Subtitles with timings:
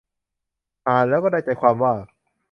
[0.87, 1.93] อ่านแล้วก็ได้ใจความว่า